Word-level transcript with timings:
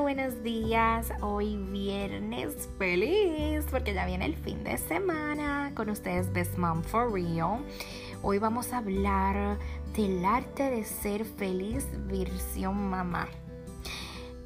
Buenos 0.00 0.42
días. 0.42 1.12
Hoy 1.20 1.56
viernes 1.56 2.68
feliz 2.78 3.64
porque 3.70 3.92
ya 3.92 4.06
viene 4.06 4.24
el 4.24 4.36
fin 4.36 4.64
de 4.64 4.78
semana 4.78 5.72
con 5.74 5.90
ustedes 5.90 6.32
Best 6.32 6.56
Mom 6.56 6.82
for 6.82 7.12
Real. 7.12 7.60
Hoy 8.22 8.38
vamos 8.38 8.72
a 8.72 8.78
hablar 8.78 9.58
del 9.94 10.24
arte 10.24 10.70
de 10.70 10.84
ser 10.84 11.24
feliz 11.24 11.86
versión 12.06 12.88
mamá. 12.88 13.28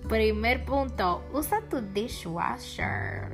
Primer 0.08 0.64
punto, 0.64 1.24
usa 1.32 1.62
tu 1.70 1.80
dishwasher. 1.80 3.30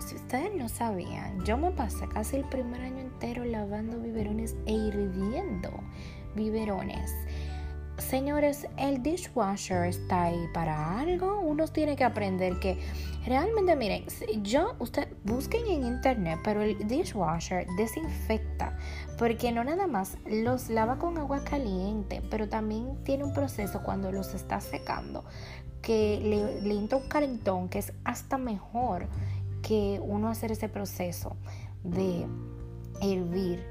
Si 0.00 0.16
ustedes 0.16 0.54
no 0.54 0.68
sabían, 0.68 1.44
yo 1.44 1.58
me 1.58 1.70
pasé 1.70 2.08
casi 2.08 2.36
el 2.36 2.44
primer 2.44 2.80
año 2.80 3.00
entero 3.00 3.44
lavando 3.44 3.98
biberones 4.00 4.56
e 4.66 4.72
hirviendo 4.72 5.70
biberones. 6.34 7.12
Señores, 7.98 8.66
el 8.76 9.02
dishwasher 9.02 9.84
está 9.84 10.24
ahí 10.24 10.46
para 10.54 11.00
algo. 11.00 11.40
Uno 11.40 11.66
tiene 11.66 11.96
que 11.96 12.04
aprender 12.04 12.58
que 12.60 12.78
realmente, 13.26 13.74
miren, 13.74 14.04
yo, 14.42 14.76
usted 14.78 15.08
busquen 15.24 15.66
en 15.66 15.84
internet, 15.84 16.38
pero 16.44 16.62
el 16.62 16.86
dishwasher 16.86 17.66
desinfecta, 17.76 18.78
porque 19.18 19.50
no 19.50 19.64
nada 19.64 19.88
más 19.88 20.16
los 20.26 20.70
lava 20.70 20.98
con 20.98 21.18
agua 21.18 21.42
caliente, 21.42 22.22
pero 22.30 22.48
también 22.48 23.02
tiene 23.04 23.24
un 23.24 23.34
proceso 23.34 23.82
cuando 23.82 24.12
los 24.12 24.32
está 24.32 24.60
secando 24.60 25.24
que 25.82 26.20
le, 26.22 26.60
le 26.62 26.78
entra 26.78 26.98
un 26.98 27.08
calentón 27.08 27.68
que 27.68 27.78
es 27.78 27.92
hasta 28.04 28.38
mejor 28.38 29.06
que 29.62 30.00
uno 30.02 30.28
hacer 30.28 30.52
ese 30.52 30.68
proceso 30.68 31.36
de 31.82 32.26
hervir 33.00 33.64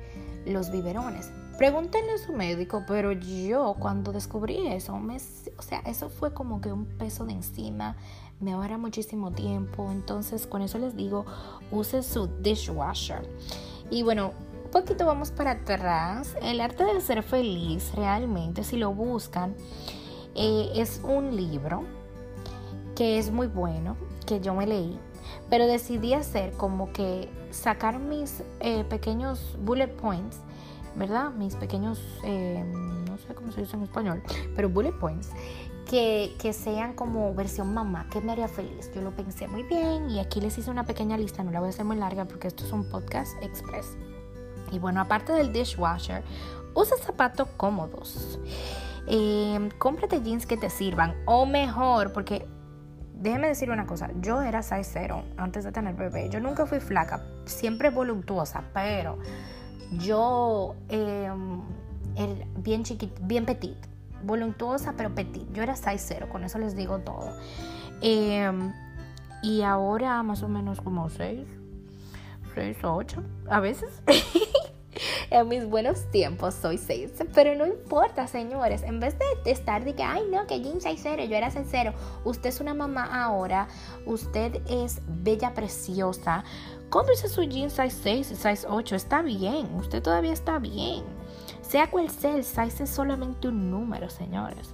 los 0.45 0.71
biberones. 0.71 1.31
Pregúntenle 1.57 2.13
a 2.13 2.17
su 2.19 2.33
médico, 2.33 2.83
pero 2.85 3.11
yo 3.13 3.75
cuando 3.79 4.11
descubrí 4.11 4.67
eso, 4.67 4.93
o 4.93 5.61
sea, 5.63 5.79
eso 5.87 6.07
fue 6.09 6.31
como 6.31 6.61
que 6.61 6.71
un 6.71 6.85
peso 6.85 7.25
de 7.25 7.33
encima, 7.33 7.95
me 8.39 8.53
ahorra 8.53 8.77
muchísimo 8.77 9.31
tiempo, 9.31 9.89
entonces 9.91 10.45
con 10.45 10.61
eso 10.61 10.77
les 10.77 10.95
digo, 10.95 11.25
use 11.71 12.03
su 12.03 12.27
dishwasher. 12.27 13.27
Y 13.89 14.03
bueno, 14.03 14.33
un 14.65 14.69
poquito 14.69 15.07
vamos 15.07 15.31
para 15.31 15.51
atrás, 15.51 16.35
el 16.43 16.61
arte 16.61 16.85
de 16.85 17.01
ser 17.01 17.23
feliz 17.23 17.91
realmente, 17.95 18.63
si 18.63 18.77
lo 18.77 18.93
buscan, 18.93 19.55
eh, 20.35 20.69
es 20.75 21.01
un 21.03 21.35
libro 21.35 21.85
que 22.95 23.17
es 23.17 23.31
muy 23.31 23.47
bueno, 23.47 23.97
que 24.27 24.39
yo 24.41 24.53
me 24.53 24.67
leí, 24.67 24.99
pero 25.49 25.65
decidí 25.65 26.13
hacer 26.13 26.51
como 26.51 26.93
que 26.93 27.29
sacar 27.49 27.97
mis 27.97 28.43
eh, 28.59 28.83
pequeños 28.83 29.57
bullet 29.59 29.87
points 29.87 30.37
¿verdad? 30.97 31.31
Mis 31.31 31.55
pequeños, 31.55 32.01
eh, 32.23 32.63
no 33.07 33.17
sé 33.17 33.33
cómo 33.35 33.51
se 33.51 33.61
dice 33.61 33.77
en 33.77 33.83
español, 33.83 34.21
pero 34.55 34.69
bullet 34.69 34.93
points, 34.93 35.29
que, 35.89 36.35
que, 36.39 36.51
sean 36.51 36.93
como 36.93 37.33
versión 37.33 37.73
mamá, 37.73 38.07
que 38.11 38.19
me 38.19 38.33
haría 38.33 38.47
feliz. 38.47 38.91
Yo 38.93 39.01
lo 39.01 39.11
pensé 39.11 39.47
muy 39.47 39.63
bien 39.63 40.09
y 40.09 40.19
aquí 40.19 40.41
les 40.41 40.57
hice 40.57 40.69
una 40.69 40.85
pequeña 40.85 41.17
lista, 41.17 41.43
no 41.43 41.51
la 41.51 41.59
voy 41.59 41.67
a 41.67 41.69
hacer 41.69 41.85
muy 41.85 41.95
larga 41.95 42.25
porque 42.25 42.47
esto 42.47 42.65
es 42.65 42.71
un 42.73 42.89
podcast 42.89 43.41
express. 43.41 43.95
Y 44.71 44.79
bueno, 44.79 44.99
aparte 44.99 45.31
del 45.31 45.53
dishwasher, 45.53 46.23
usa 46.73 46.97
zapatos 46.97 47.47
cómodos. 47.55 48.39
Eh, 49.07 49.69
cómprate 49.77 50.21
jeans 50.21 50.45
que 50.45 50.57
te 50.57 50.69
sirvan 50.69 51.15
o 51.25 51.45
mejor, 51.45 52.11
porque 52.11 52.45
déjeme 53.13 53.47
decir 53.47 53.71
una 53.71 53.85
cosa, 53.85 54.09
yo 54.19 54.41
era 54.41 54.61
size 54.61 54.83
0 54.83 55.23
antes 55.37 55.63
de 55.63 55.71
tener 55.71 55.95
bebé. 55.95 56.29
Yo 56.29 56.41
nunca 56.41 56.65
fui 56.65 56.81
flaca, 56.81 57.23
siempre 57.45 57.89
voluptuosa, 57.89 58.63
pero 58.73 59.17
yo 59.91 60.75
em, 60.89 61.61
bien 62.57 62.83
chiquita, 62.83 63.19
bien 63.23 63.45
petit, 63.45 63.77
voluntuosa 64.23 64.93
pero 64.97 65.13
petit. 65.13 65.51
Yo 65.53 65.63
era 65.63 65.75
size 65.75 65.99
0, 65.99 66.29
con 66.31 66.43
eso 66.43 66.57
les 66.59 66.75
digo 66.75 66.99
todo. 66.99 67.33
Em, 68.01 68.73
y 69.43 69.61
ahora 69.61 70.21
más 70.23 70.43
o 70.43 70.47
menos 70.47 70.81
como 70.81 71.09
6, 71.09 71.47
6 72.55 72.83
o 72.83 72.95
8, 72.95 73.23
a 73.49 73.59
veces. 73.59 74.01
en 75.29 75.47
mis 75.47 75.65
buenos 75.65 76.09
tiempos 76.11 76.53
soy 76.55 76.77
6. 76.77 77.11
Pero 77.33 77.55
no 77.55 77.65
importa, 77.65 78.27
señores. 78.27 78.83
En 78.83 78.99
vez 78.99 79.15
de 79.19 79.51
estar 79.51 79.83
de 79.83 79.95
que, 79.95 80.03
ay, 80.03 80.23
no, 80.31 80.47
que 80.47 80.61
Jean 80.61 80.79
0, 80.81 81.23
yo 81.25 81.35
era 81.35 81.51
0. 81.51 81.93
Usted 82.25 82.49
es 82.49 82.61
una 82.61 82.73
mamá 82.73 83.23
ahora. 83.23 83.67
Usted 84.05 84.61
es 84.67 85.01
bella, 85.07 85.53
preciosa. 85.53 86.43
Cómprese 86.89 87.27
su 87.27 87.43
jean 87.43 87.69
size 87.69 87.89
6 87.89 88.31
y 88.31 88.35
size 88.35 88.67
8. 88.67 88.95
Está 88.95 89.21
bien. 89.21 89.73
Usted 89.75 90.01
todavía 90.01 90.33
está 90.33 90.59
bien. 90.59 91.03
Sea 91.61 91.89
cual 91.89 92.09
sea, 92.09 92.35
el 92.35 92.45
size 92.45 92.83
es 92.83 92.89
solamente 92.89 93.49
un 93.49 93.69
número, 93.69 94.09
señores. 94.09 94.73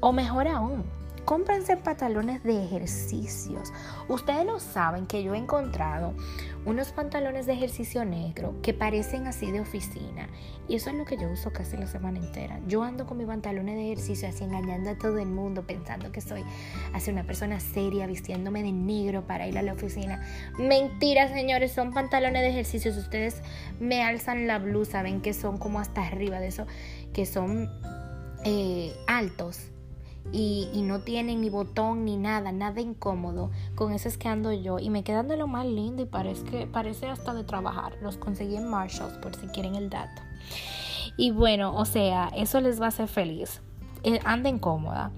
O 0.00 0.12
mejor 0.12 0.46
aún, 0.46 0.84
cómprense 1.24 1.76
pantalones 1.76 2.42
de 2.42 2.64
ejercicios. 2.64 3.72
Ustedes 4.08 4.44
no 4.44 4.60
saben 4.60 5.06
que 5.06 5.22
yo 5.22 5.34
he 5.34 5.38
encontrado 5.38 6.14
unos 6.66 6.92
pantalones 6.92 7.46
de 7.46 7.52
ejercicio 7.52 8.04
negro 8.04 8.54
que 8.62 8.72
parecen 8.72 9.26
así 9.26 9.50
de 9.50 9.60
oficina. 9.60 10.28
Y 10.66 10.76
eso 10.76 10.90
es 10.90 10.96
lo 10.96 11.04
que 11.04 11.16
yo 11.18 11.28
uso 11.30 11.52
casi 11.52 11.76
la 11.76 11.86
semana 11.86 12.18
entera. 12.18 12.60
Yo 12.66 12.82
ando 12.82 13.06
con 13.06 13.18
mis 13.18 13.26
pantalones 13.26 13.74
de 13.74 13.92
ejercicio 13.92 14.28
así 14.28 14.44
engañando 14.44 14.90
a 14.90 14.98
todo 14.98 15.18
el 15.18 15.28
mundo 15.28 15.66
pensando 15.66 16.10
que 16.10 16.20
soy 16.20 16.42
así 16.94 17.10
una 17.10 17.24
persona 17.24 17.60
seria 17.60 18.06
vistiéndome 18.06 18.62
de 18.62 18.72
negro 18.72 19.26
para 19.26 19.46
ir 19.46 19.58
a 19.58 19.62
la 19.62 19.74
oficina. 19.74 20.22
Mentira, 20.58 21.28
señores, 21.28 21.72
son 21.72 21.92
pantalones 21.92 22.42
de 22.42 22.48
ejercicio. 22.48 22.92
Ustedes 22.92 23.42
me 23.78 24.02
alzan 24.02 24.46
la 24.46 24.58
blusa, 24.58 25.02
ven 25.02 25.20
que 25.20 25.34
son 25.34 25.58
como 25.58 25.80
hasta 25.80 26.06
arriba 26.06 26.40
de 26.40 26.46
eso, 26.46 26.66
que 27.12 27.26
son 27.26 27.70
eh, 28.44 28.94
altos 29.06 29.73
y, 30.32 30.82
no 30.82 31.00
tienen 31.00 31.40
ni 31.40 31.50
botón 31.50 32.04
ni 32.04 32.16
nada, 32.16 32.52
nada 32.52 32.80
incómodo. 32.80 33.50
Con 33.74 33.92
eso 33.92 34.08
es 34.08 34.18
que 34.18 34.28
ando 34.28 34.52
yo 34.52 34.78
y 34.78 34.90
me 34.90 35.04
quedan 35.04 35.28
de 35.28 35.36
lo 35.36 35.46
más 35.46 35.66
lindo 35.66 36.02
y 36.02 36.06
parece, 36.06 36.66
parece 36.66 37.06
hasta 37.06 37.34
de 37.34 37.44
trabajar. 37.44 37.96
Los 38.02 38.16
conseguí 38.16 38.56
en 38.56 38.68
Marshalls 38.68 39.18
por 39.18 39.34
si 39.36 39.46
quieren 39.48 39.74
el 39.74 39.90
dato. 39.90 40.22
Y 41.16 41.30
bueno, 41.30 41.74
o 41.76 41.84
sea, 41.84 42.30
eso 42.34 42.60
les 42.60 42.80
va 42.80 42.86
a 42.86 42.88
hacer 42.88 43.08
feliz. 43.08 43.60
Eh, 44.02 44.20
anden 44.24 44.58
cómoda. 44.58 45.12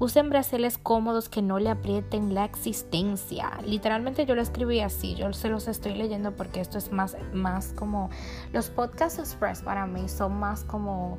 Usen 0.00 0.28
brasiles 0.28 0.76
cómodos 0.76 1.28
que 1.28 1.42
no 1.42 1.60
le 1.60 1.70
aprieten 1.70 2.34
la 2.34 2.44
existencia. 2.44 3.52
Literalmente 3.64 4.26
yo 4.26 4.34
lo 4.34 4.42
escribí 4.42 4.80
así. 4.80 5.14
Yo 5.14 5.32
se 5.32 5.48
los 5.48 5.68
estoy 5.68 5.94
leyendo 5.94 6.34
porque 6.34 6.60
esto 6.60 6.76
es 6.76 6.90
más, 6.90 7.16
más 7.32 7.72
como. 7.72 8.10
Los 8.52 8.68
podcasts 8.68 9.20
express 9.20 9.62
para 9.62 9.86
mí 9.86 10.08
son 10.08 10.40
más 10.40 10.64
como. 10.64 11.18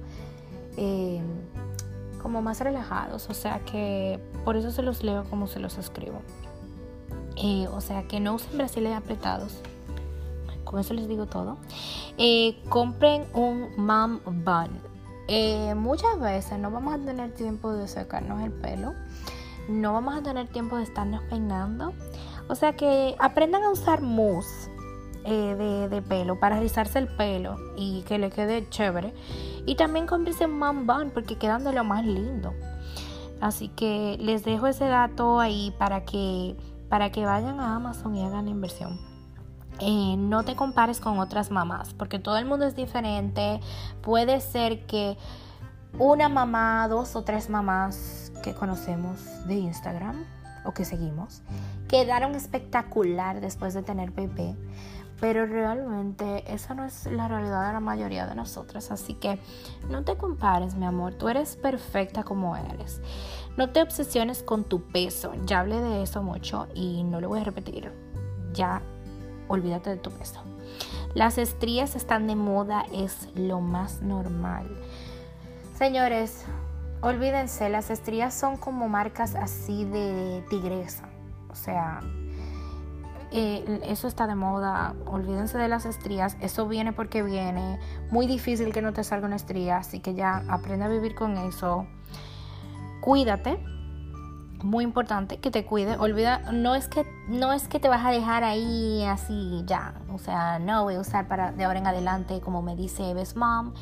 Eh, 0.76 1.22
como 2.24 2.42
más 2.42 2.62
relajados, 2.62 3.30
o 3.30 3.34
sea 3.34 3.60
que 3.60 4.20
por 4.46 4.56
eso 4.56 4.72
se 4.72 4.82
los 4.82 5.04
leo 5.04 5.26
como 5.30 5.46
se 5.48 5.60
los 5.60 5.78
escribo. 5.78 6.22
Eh, 7.36 7.68
o 7.72 7.82
sea 7.82 8.04
que 8.08 8.20
no 8.20 8.34
usen 8.34 8.58
brasiles 8.58 8.96
apretados. 8.96 9.62
Con 10.64 10.80
eso 10.80 10.94
les 10.94 11.08
digo 11.08 11.26
todo. 11.26 11.58
Eh, 12.18 12.60
compren 12.70 13.26
un 13.34 13.70
mom 13.78 14.22
bun. 14.26 14.82
Eh, 15.28 15.76
muchas 15.76 16.20
veces 16.20 16.58
no 16.60 16.72
vamos 16.72 16.96
a 16.96 16.98
tener 16.98 17.34
tiempo 17.34 17.74
de 17.74 17.88
secarnos 17.88 18.42
el 18.42 18.52
pelo. 18.52 18.94
No 19.68 19.94
vamos 19.94 20.16
a 20.16 20.24
tener 20.24 20.48
tiempo 20.48 20.78
de 20.78 20.84
estarnos 20.84 21.22
peinando. 21.24 21.94
O 22.48 22.56
sea 22.56 22.74
que 22.74 23.16
aprendan 23.20 23.64
a 23.64 23.70
usar 23.70 24.02
mousse 24.02 24.70
eh, 25.26 25.88
de, 25.90 26.02
pelo 26.02 26.40
para 26.40 26.60
rizarse 26.60 27.00
el 27.00 27.08
pelo 27.08 27.58
y 27.78 28.02
que 28.04 28.18
le 28.18 28.30
quede 28.30 28.68
chévere. 28.70 29.14
Y 29.66 29.76
también 29.76 30.08
cómprense 30.08 30.48
man 30.48 30.86
bun 30.86 31.12
porque 31.14 31.38
quedan 31.38 31.64
de 31.64 31.74
lo 31.74 31.84
más 31.84 32.06
lindo. 32.06 32.54
Así 33.40 33.70
que 33.70 34.18
les 34.20 34.44
dejo 34.44 34.68
ese 34.68 34.86
dato 34.86 35.40
ahí 35.40 35.74
para 35.78 36.06
que, 36.06 36.56
para 36.90 37.12
que 37.12 37.26
vayan 37.26 37.60
a 37.60 37.76
Amazon 37.76 38.16
y 38.16 38.24
hagan 38.24 38.46
la 38.46 38.52
inversión. 38.52 39.00
Eh, 39.80 40.16
no 40.18 40.44
te 40.44 40.56
compares 40.56 41.00
con 41.00 41.20
otras 41.20 41.50
mamás 41.50 41.94
porque 41.94 42.20
todo 42.20 42.38
el 42.38 42.46
mundo 42.46 42.66
es 42.66 42.76
diferente. 42.76 43.60
Puede 44.02 44.40
ser 44.42 44.86
que 44.86 45.18
una 46.00 46.30
mamá, 46.30 46.88
dos 46.88 47.16
o 47.16 47.24
tres 47.24 47.50
mamás 47.50 48.32
que 48.44 48.54
conocemos 48.54 49.20
de 49.48 49.56
Instagram 49.56 50.26
o 50.66 50.74
que 50.74 50.86
seguimos 50.86 51.42
quedaron 51.88 52.36
espectacular 52.36 53.42
después 53.42 53.74
de 53.74 53.84
tener 53.84 54.12
bebé. 54.12 54.56
Pero 55.20 55.46
realmente 55.46 56.44
esa 56.52 56.74
no 56.74 56.84
es 56.84 57.06
la 57.06 57.28
realidad 57.28 57.68
de 57.68 57.74
la 57.74 57.80
mayoría 57.80 58.26
de 58.26 58.36
nosotras. 58.36 58.92
Así 58.92 59.14
que 59.14 59.40
no 59.90 60.04
te 60.04 60.18
compares, 60.18 60.76
mi 60.76 60.86
amor. 60.86 61.14
Tú 61.14 61.30
eres 61.30 61.56
perfecta 61.56 62.24
como 62.24 62.58
eres. 62.58 63.00
No 63.56 63.70
te 63.70 63.82
obsesiones 63.82 64.44
con 64.44 64.64
tu 64.64 64.82
peso. 64.82 65.32
Ya 65.46 65.60
hablé 65.60 65.80
de 65.80 66.04
eso 66.04 66.24
mucho 66.24 66.68
y 66.74 67.04
no 67.04 67.22
lo 67.22 67.30
voy 67.30 67.40
a 67.40 67.44
repetir. 67.44 67.92
Ya 68.54 68.82
olvídate 69.48 69.92
de 69.92 69.98
tu 69.98 70.10
peso. 70.10 70.42
Las 71.14 71.38
estrías 71.38 71.96
están 71.96 72.28
de 72.28 72.36
moda, 72.36 72.84
es 72.92 73.30
lo 73.36 73.62
más 73.62 74.02
normal. 74.02 74.66
Señores, 75.78 76.46
olvídense, 77.04 77.70
las 77.70 77.90
estrías 77.90 78.34
son 78.34 78.58
como 78.58 78.88
marcas 78.88 79.36
así 79.36 79.86
de 79.86 80.44
tigresa. 80.50 81.04
O 81.50 81.56
sea, 81.56 82.00
eh, 83.32 83.82
eso 83.84 84.08
está 84.08 84.26
de 84.26 84.36
moda, 84.36 84.96
olvídense 85.06 85.58
de 85.58 85.68
las 85.68 85.86
estrías, 85.86 86.38
eso 86.40 86.68
viene 86.68 86.94
porque 86.94 87.22
viene, 87.22 87.80
muy 88.10 88.26
difícil 88.26 88.72
que 88.72 88.82
no 88.82 88.94
te 88.94 89.04
salga 89.04 89.28
una 89.28 89.36
estría, 89.36 89.78
así 89.78 90.00
que 90.00 90.14
ya 90.14 90.44
aprende 90.48 90.86
a 90.86 90.88
vivir 90.88 91.14
con 91.14 91.38
eso, 91.38 91.86
cuídate, 93.02 93.60
muy 94.64 94.84
importante 94.84 95.38
que 95.38 95.52
te 95.52 95.66
cuide. 95.66 95.98
Olvida, 95.98 96.40
no 96.52 96.74
es 96.74 96.88
que 96.88 97.06
no 97.28 97.54
es 97.54 97.68
que 97.68 97.80
te 97.80 97.90
vas 97.90 98.06
a 98.06 98.12
dejar 98.12 98.44
ahí 98.44 99.04
así 99.04 99.64
ya. 99.66 99.94
O 100.12 100.18
sea, 100.18 100.60
no 100.60 100.84
voy 100.84 100.96
a 100.96 101.00
usar 101.00 101.28
para 101.28 101.52
de 101.52 101.66
ahora 101.66 101.80
en 101.80 101.88
adelante, 101.88 102.40
como 102.42 102.62
me 102.62 102.76
dice 102.76 103.14
Best 103.14 103.38
Mom, 103.38 103.74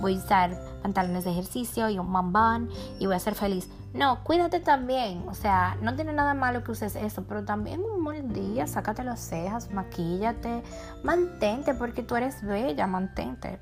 voy 0.00 0.16
a 0.16 0.18
usar 0.18 0.58
pantalones 0.82 1.24
de 1.24 1.30
ejercicio 1.30 1.88
y 1.90 1.98
un 1.98 2.10
mom 2.10 2.32
bun 2.32 2.70
y 2.98 3.06
voy 3.06 3.14
a 3.14 3.18
ser 3.18 3.34
feliz. 3.34 3.68
No, 3.92 4.22
cuídate 4.22 4.60
también. 4.60 5.24
O 5.28 5.34
sea, 5.34 5.76
no 5.82 5.94
tiene 5.94 6.12
nada 6.12 6.34
malo 6.34 6.62
que 6.62 6.72
uses 6.72 6.96
eso, 6.96 7.24
pero 7.24 7.44
también 7.44 7.82
un 7.82 8.02
buen 8.02 8.32
día, 8.32 8.66
sácate 8.66 9.04
las 9.04 9.20
cejas, 9.20 9.70
maquíllate, 9.72 10.62
mantente, 11.02 11.74
porque 11.74 12.02
tú 12.02 12.16
eres 12.16 12.42
bella, 12.42 12.86
mantente. 12.86 13.60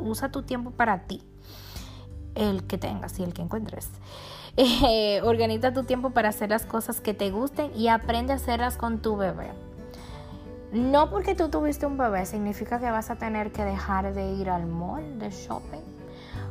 Usa 0.00 0.30
tu 0.30 0.42
tiempo 0.42 0.70
para 0.70 1.06
ti. 1.06 1.22
El 2.34 2.66
que 2.66 2.78
tengas 2.78 3.18
y 3.18 3.24
el 3.24 3.32
que 3.32 3.42
encuentres. 3.42 3.90
Eh, 4.56 5.20
organiza 5.24 5.72
tu 5.72 5.82
tiempo 5.82 6.10
para 6.10 6.28
hacer 6.28 6.50
las 6.50 6.64
cosas 6.64 7.00
que 7.00 7.12
te 7.12 7.30
gusten 7.30 7.72
y 7.74 7.88
aprende 7.88 8.32
a 8.32 8.36
hacerlas 8.36 8.76
con 8.76 9.00
tu 9.02 9.16
bebé. 9.16 9.50
No 10.72 11.10
porque 11.10 11.34
tú 11.34 11.48
tuviste 11.48 11.86
un 11.86 11.96
bebé 11.96 12.24
significa 12.26 12.78
que 12.78 12.90
vas 12.90 13.10
a 13.10 13.16
tener 13.16 13.52
que 13.52 13.64
dejar 13.64 14.14
de 14.14 14.32
ir 14.32 14.50
al 14.50 14.66
mall 14.66 15.18
de 15.18 15.30
shopping 15.30 15.82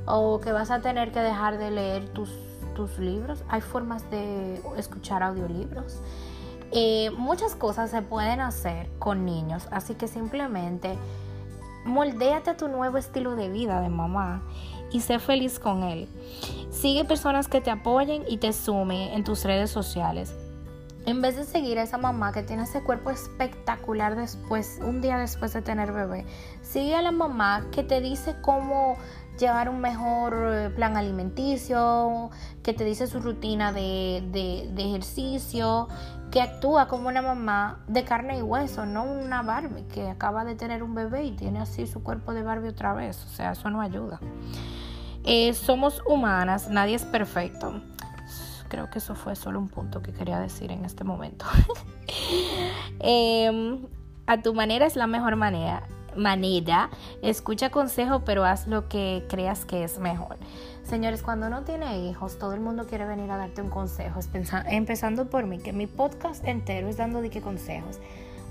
o 0.06 0.40
que 0.40 0.52
vas 0.52 0.72
a 0.72 0.82
tener 0.82 1.12
que 1.12 1.20
dejar 1.20 1.58
de 1.58 1.72
leer 1.72 2.10
tus, 2.10 2.30
tus 2.76 3.00
libros. 3.00 3.44
Hay 3.48 3.62
formas 3.62 4.10
de 4.12 4.62
escuchar 4.78 5.24
audiolibros. 5.24 6.02
Eh, 6.72 7.12
muchas 7.18 7.56
cosas 7.56 7.92
se 7.92 8.02
pueden 8.02 8.42
hacer 8.42 8.90
con 8.98 9.26
niños, 9.26 9.68
así 9.72 9.94
que 9.94 10.08
simplemente 10.08 10.98
moldéate 11.86 12.50
a 12.50 12.58
tu 12.58 12.68
nuevo 12.68 12.98
estilo 12.98 13.36
de 13.36 13.50
vida 13.50 13.80
de 13.82 13.90
mamá 13.90 14.42
y 14.94 15.02
sé 15.02 15.20
feliz 15.20 15.60
con 15.60 15.84
él. 15.84 16.08
Sigue 16.72 17.04
personas 17.04 17.50
que 17.50 17.60
te 17.60 17.72
apoyen 17.72 18.24
y 18.28 18.38
te 18.38 18.54
sumen 18.54 19.12
en 19.12 19.24
tus 19.24 19.44
redes 19.44 19.72
sociales. 19.72 20.34
En 21.06 21.22
vez 21.22 21.36
de 21.36 21.44
seguir 21.44 21.80
a 21.80 21.84
esa 21.84 21.98
mamá 21.98 22.32
que 22.32 22.44
tiene 22.44 22.64
ese 22.64 22.82
cuerpo 22.82 23.10
espectacular 23.10 24.16
después, 24.16 24.80
un 24.82 25.02
día 25.02 25.18
después 25.18 25.52
de 25.52 25.62
tener 25.62 25.92
bebé, 25.92 26.26
sigue 26.62 26.96
a 26.96 27.02
la 27.02 27.12
mamá 27.12 27.66
que 27.74 27.84
te 27.84 28.00
dice 28.00 28.38
cómo 28.42 28.96
llevar 29.38 29.68
un 29.68 29.82
mejor 29.82 30.34
eh, 30.54 30.70
plan 30.70 30.96
alimenticio, 30.96 32.30
que 32.62 32.74
te 32.74 32.86
dice 32.86 33.08
su 33.08 33.20
rutina 33.20 33.74
de, 33.74 34.24
de 34.32 34.84
ejercicio, 34.86 35.90
que 36.34 36.42
actúa 36.42 36.88
como 36.88 37.10
una 37.10 37.22
mamá 37.22 37.84
de 37.88 38.04
carne 38.06 38.40
y 38.40 38.42
hueso, 38.42 38.88
no 38.88 39.04
una 39.04 39.44
Barbie 39.44 39.84
que 39.84 40.10
acaba 40.10 40.44
de 40.44 40.56
tener 40.56 40.82
un 40.82 40.96
bebé 40.96 41.26
y 41.26 41.32
tiene 41.32 41.60
así 41.60 41.86
su 41.86 42.02
cuerpo 42.02 42.34
de 42.34 42.42
Barbie 42.42 42.70
otra 42.70 42.96
vez. 42.96 43.24
O 43.24 43.28
sea, 43.28 43.52
eso 43.52 43.70
no 43.70 43.82
ayuda. 43.82 44.20
Eh, 45.26 45.54
somos 45.54 46.02
humanas, 46.06 46.70
nadie 46.70 46.96
es 46.96 47.06
perfecto. 47.06 47.82
Creo 48.68 48.90
que 48.90 49.00
eso 49.00 49.16
fue 49.16 49.36
solo 49.36 49.60
un 49.60 49.70
punto 49.70 50.02
que 50.02 50.12
quería 50.12 50.40
decir 50.40 50.72
en 50.72 50.86
este 50.86 51.04
momento. 51.04 51.46
Em, 53.00 53.86
a 54.28 54.42
tu 54.42 54.54
manera 54.54 54.86
es 54.86 54.96
la 54.96 55.08
mejor 55.08 55.36
manera. 55.36 55.84
Manera, 56.16 56.90
escucha 57.22 57.70
consejo, 57.70 58.24
pero 58.24 58.46
haz 58.46 58.68
lo 58.68 58.88
que 58.88 59.26
creas 59.30 59.66
que 59.66 59.84
es 59.84 60.00
mejor. 60.00 60.38
Señores, 60.84 61.24
cuando 61.24 61.48
uno 61.48 61.64
tiene 61.64 62.08
hijos, 62.08 62.38
todo 62.38 62.54
el 62.54 62.60
mundo 62.60 62.86
quiere 62.86 63.06
venir 63.06 63.32
a 63.32 63.38
darte 63.38 63.62
un 63.62 63.70
consejo, 63.70 64.20
empezando 64.68 65.30
por 65.30 65.46
mí, 65.46 65.58
que 65.60 65.74
mi 65.74 65.88
podcast 65.88 66.46
entero 66.46 66.88
es 66.88 66.98
dando 66.98 67.22
de 67.22 67.30
qué 67.30 67.42
consejos. 67.42 68.00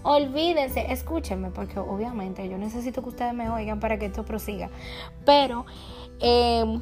Olvídense, 0.03 0.93
escúchenme, 0.93 1.51
porque 1.51 1.79
obviamente 1.79 2.49
yo 2.49 2.59
necesito 2.59 3.03
que 3.03 3.11
ustedes 3.11 3.35
me 3.35 3.49
oigan 3.49 3.79
para 3.79 3.99
que 3.99 4.07
esto 4.07 4.25
prosiga. 4.25 4.69
Pero 5.25 5.65
eh, 6.21 6.81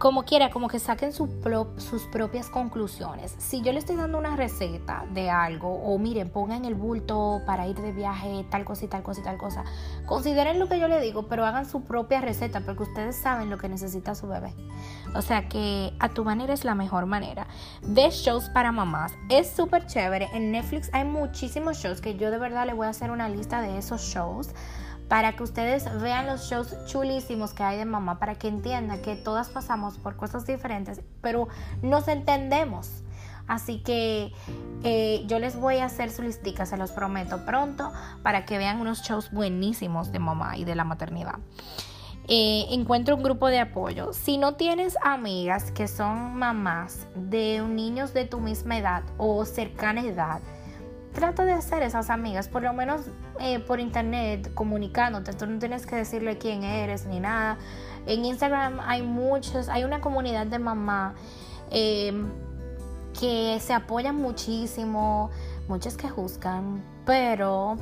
como 0.00 0.24
quiera, 0.24 0.48
como 0.48 0.68
que 0.68 0.78
saquen 0.78 1.12
sus 1.12 1.28
propias 2.10 2.48
conclusiones. 2.48 3.36
Si 3.36 3.60
yo 3.60 3.70
le 3.70 3.78
estoy 3.78 3.96
dando 3.96 4.16
una 4.16 4.34
receta 4.34 5.04
de 5.12 5.28
algo, 5.28 5.74
o 5.74 5.98
miren, 5.98 6.30
pongan 6.30 6.64
el 6.64 6.74
bulto 6.74 7.42
para 7.44 7.66
ir 7.66 7.76
de 7.76 7.92
viaje, 7.92 8.46
tal 8.50 8.64
cosa 8.64 8.86
y 8.86 8.88
tal 8.88 9.02
cosa 9.02 9.20
y 9.20 9.24
tal 9.24 9.36
cosa, 9.36 9.62
consideren 10.06 10.58
lo 10.58 10.70
que 10.70 10.80
yo 10.80 10.88
le 10.88 11.02
digo, 11.02 11.26
pero 11.28 11.44
hagan 11.44 11.68
su 11.68 11.82
propia 11.84 12.22
receta, 12.22 12.60
porque 12.60 12.84
ustedes 12.84 13.14
saben 13.14 13.50
lo 13.50 13.58
que 13.58 13.68
necesita 13.68 14.14
su 14.14 14.26
bebé. 14.26 14.54
O 15.14 15.20
sea 15.20 15.50
que 15.50 15.92
a 15.98 16.08
tu 16.08 16.24
manera 16.24 16.54
es 16.54 16.64
la 16.64 16.74
mejor 16.74 17.04
manera. 17.04 17.46
Ve 17.82 18.08
shows 18.08 18.48
para 18.48 18.72
mamás, 18.72 19.12
es 19.28 19.50
súper 19.50 19.86
chévere. 19.86 20.30
En 20.32 20.50
Netflix 20.50 20.88
hay 20.94 21.04
muchísimos 21.04 21.76
shows 21.76 22.00
que 22.00 22.16
yo 22.16 22.30
de 22.30 22.38
verdad 22.38 22.64
le 22.64 22.72
voy 22.72 22.86
a 22.86 22.90
hacer 22.90 23.10
una 23.10 23.28
lista 23.28 23.60
de 23.60 23.76
esos 23.76 24.00
shows 24.00 24.48
para 25.10 25.32
que 25.32 25.42
ustedes 25.42 26.00
vean 26.00 26.28
los 26.28 26.48
shows 26.48 26.72
chulísimos 26.86 27.52
que 27.52 27.64
hay 27.64 27.76
de 27.76 27.84
mamá, 27.84 28.20
para 28.20 28.36
que 28.36 28.46
entiendan 28.46 29.02
que 29.02 29.16
todas 29.16 29.48
pasamos 29.48 29.98
por 29.98 30.14
cosas 30.14 30.46
diferentes, 30.46 31.00
pero 31.20 31.48
nos 31.82 32.06
entendemos. 32.06 33.02
Así 33.48 33.82
que 33.82 34.32
eh, 34.84 35.24
yo 35.26 35.40
les 35.40 35.56
voy 35.56 35.78
a 35.78 35.86
hacer 35.86 36.12
su 36.12 36.22
listica, 36.22 36.64
se 36.64 36.76
los 36.76 36.92
prometo 36.92 37.44
pronto, 37.44 37.90
para 38.22 38.44
que 38.44 38.56
vean 38.56 38.80
unos 38.80 39.02
shows 39.02 39.32
buenísimos 39.32 40.12
de 40.12 40.20
mamá 40.20 40.56
y 40.56 40.62
de 40.62 40.76
la 40.76 40.84
maternidad. 40.84 41.40
Eh, 42.28 42.66
encuentra 42.70 43.16
un 43.16 43.24
grupo 43.24 43.48
de 43.48 43.58
apoyo. 43.58 44.12
Si 44.12 44.38
no 44.38 44.54
tienes 44.54 44.96
amigas 45.02 45.72
que 45.72 45.88
son 45.88 46.36
mamás 46.36 47.08
de 47.16 47.60
niños 47.68 48.14
de 48.14 48.26
tu 48.26 48.38
misma 48.38 48.78
edad 48.78 49.02
o 49.18 49.44
cercana 49.44 50.02
edad, 50.02 50.40
trata 51.12 51.44
de 51.44 51.52
hacer 51.52 51.82
esas 51.82 52.10
amigas, 52.10 52.48
por 52.48 52.62
lo 52.62 52.72
menos 52.72 53.02
eh, 53.38 53.58
por 53.60 53.80
internet, 53.80 54.52
comunicándote. 54.54 55.32
Tú 55.32 55.46
no 55.46 55.58
tienes 55.58 55.86
que 55.86 55.96
decirle 55.96 56.38
quién 56.38 56.62
eres 56.62 57.06
ni 57.06 57.20
nada. 57.20 57.58
En 58.06 58.24
Instagram 58.24 58.80
hay 58.80 59.02
muchos, 59.02 59.68
hay 59.68 59.84
una 59.84 60.00
comunidad 60.00 60.46
de 60.46 60.58
mamá 60.58 61.14
em, 61.70 62.28
que 63.18 63.58
se 63.60 63.72
apoyan 63.72 64.16
muchísimo, 64.16 65.30
muchas 65.70 65.96
que 65.96 66.08
juzgan, 66.08 66.82
pero 67.06 67.76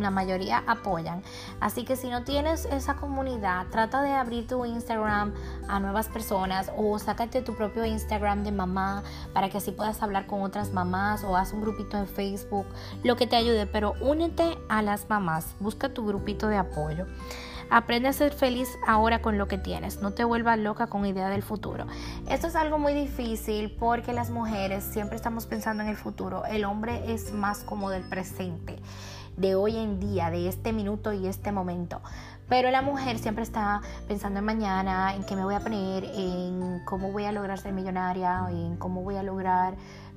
la 0.00 0.10
mayoría 0.10 0.64
apoyan. 0.66 1.22
Así 1.60 1.84
que 1.84 1.94
si 1.94 2.08
no 2.08 2.24
tienes 2.24 2.64
esa 2.64 2.96
comunidad, 2.96 3.66
trata 3.70 4.00
de 4.00 4.12
abrir 4.12 4.46
tu 4.48 4.64
Instagram 4.64 5.34
a 5.68 5.78
nuevas 5.78 6.08
personas 6.08 6.72
o 6.74 6.98
sácate 6.98 7.42
tu 7.42 7.54
propio 7.54 7.84
Instagram 7.84 8.44
de 8.44 8.50
mamá 8.50 9.02
para 9.34 9.50
que 9.50 9.58
así 9.58 9.72
puedas 9.72 10.02
hablar 10.02 10.26
con 10.26 10.40
otras 10.40 10.72
mamás 10.72 11.22
o 11.22 11.36
haz 11.36 11.52
un 11.52 11.60
grupito 11.60 11.98
en 11.98 12.08
Facebook, 12.08 12.64
lo 13.02 13.14
que 13.16 13.26
te 13.26 13.36
ayude, 13.36 13.66
pero 13.66 13.92
únete 14.00 14.56
a 14.70 14.80
las 14.80 15.10
mamás, 15.10 15.54
busca 15.60 15.90
tu 15.90 16.06
grupito 16.06 16.48
de 16.48 16.56
apoyo. 16.56 17.04
Aprende 17.70 18.08
a 18.08 18.12
ser 18.12 18.32
feliz 18.32 18.68
ahora 18.86 19.20
con 19.20 19.38
lo 19.38 19.48
que 19.48 19.58
tienes, 19.58 20.00
no 20.00 20.12
te 20.12 20.24
vuelvas 20.24 20.58
loca 20.58 20.86
con 20.86 21.04
idea 21.06 21.28
del 21.28 21.42
futuro. 21.42 21.86
Esto 22.28 22.46
es 22.46 22.56
algo 22.56 22.78
muy 22.78 22.94
difícil 22.94 23.74
porque 23.78 24.12
las 24.12 24.30
mujeres 24.30 24.84
siempre 24.84 25.16
estamos 25.16 25.46
pensando 25.46 25.82
en 25.82 25.88
el 25.88 25.96
futuro, 25.96 26.44
el 26.46 26.64
hombre 26.64 27.12
es 27.12 27.32
más 27.32 27.60
como 27.60 27.90
del 27.90 28.02
presente 28.08 28.78
de 29.36 29.54
hoy 29.54 29.76
en 29.76 29.98
día, 29.98 30.30
de 30.30 30.48
este 30.48 30.72
minuto 30.72 31.12
y 31.12 31.26
este 31.26 31.52
momento. 31.52 32.00
Pero 32.48 32.70
la 32.70 32.82
mujer 32.82 33.18
siempre 33.18 33.42
está 33.42 33.80
pensando 34.06 34.38
en 34.38 34.44
mañana, 34.44 35.14
en 35.14 35.24
qué 35.24 35.34
me 35.34 35.44
voy 35.44 35.54
a 35.54 35.60
poner, 35.60 36.04
en 36.04 36.84
cómo 36.84 37.10
voy 37.10 37.24
a 37.24 37.32
lograr 37.32 37.58
ser 37.58 37.72
millonaria, 37.72 38.46
en 38.50 38.76
cómo 38.76 39.02
voy 39.02 39.16
a 39.16 39.22
lograr 39.22 39.74